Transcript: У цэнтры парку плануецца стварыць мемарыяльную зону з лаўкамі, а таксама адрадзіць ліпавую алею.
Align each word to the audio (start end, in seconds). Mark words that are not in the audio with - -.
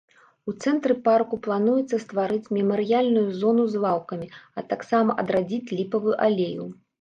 У 0.51 0.51
цэнтры 0.63 0.93
парку 1.07 1.37
плануецца 1.47 1.99
стварыць 2.05 2.51
мемарыяльную 2.57 3.27
зону 3.43 3.67
з 3.75 3.83
лаўкамі, 3.85 4.27
а 4.57 4.65
таксама 4.73 5.11
адрадзіць 5.27 5.73
ліпавую 5.83 6.15
алею. 6.31 6.65